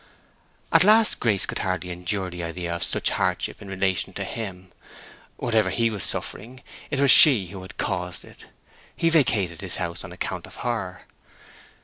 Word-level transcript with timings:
At 0.71 0.83
last 0.83 1.19
Grace 1.19 1.45
could 1.45 1.59
hardly 1.59 1.91
endure 1.91 2.31
the 2.31 2.43
idea 2.43 2.73
of 2.75 2.81
such 2.83 3.11
a 3.11 3.13
hardship 3.13 3.61
in 3.61 3.67
relation 3.67 4.13
to 4.13 4.23
him. 4.23 4.71
Whatever 5.37 5.69
he 5.69 5.91
was 5.91 6.03
suffering, 6.03 6.63
it 6.89 6.99
was 6.99 7.11
she 7.11 7.45
who 7.49 7.61
had 7.61 7.77
caused 7.77 8.25
it; 8.25 8.47
he 8.95 9.11
vacated 9.11 9.61
his 9.61 9.75
house 9.75 10.03
on 10.03 10.11
account 10.11 10.47
of 10.47 10.55
her. 10.65 11.03